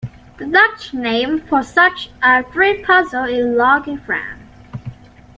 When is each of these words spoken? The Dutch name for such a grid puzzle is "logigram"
The 0.39 0.47
Dutch 0.47 0.95
name 0.95 1.39
for 1.41 1.61
such 1.61 2.09
a 2.23 2.41
grid 2.41 2.83
puzzle 2.83 3.25
is 3.25 3.45
"logigram" 3.55 4.39